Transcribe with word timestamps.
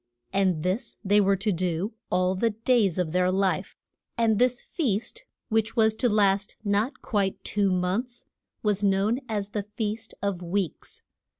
And 0.33 0.63
this 0.63 0.97
they 1.05 1.21
were 1.21 1.35
to 1.35 1.51
do 1.51 1.93
all 2.09 2.33
the 2.33 2.49
days 2.49 2.97
of 2.97 3.11
their 3.11 3.31
life. 3.31 3.77
And 4.17 4.39
this 4.39 4.59
feast, 4.59 5.25
which 5.49 5.75
was 5.75 5.93
to 5.97 6.09
last 6.09 6.55
not 6.63 7.03
quite 7.03 7.43
two 7.43 7.69
months, 7.71 8.25
was 8.63 8.81
known 8.81 9.19
as 9.29 9.49
the 9.49 9.61
Feast 9.61 10.15
of 10.19 10.39
the 10.39 10.45
Weeks. 10.45 11.03